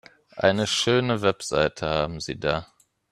[0.35, 2.65] Eine schöne Website haben Sie da.